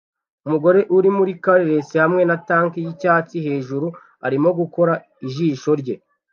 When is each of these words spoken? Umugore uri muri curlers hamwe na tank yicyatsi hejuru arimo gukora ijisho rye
Umugore 0.45 0.79
uri 0.97 1.09
muri 1.17 1.31
curlers 1.43 1.89
hamwe 2.03 2.21
na 2.29 2.37
tank 2.47 2.71
yicyatsi 2.83 3.37
hejuru 3.47 3.87
arimo 4.27 4.49
gukora 4.59 4.93
ijisho 5.25 5.71
rye 5.81 5.95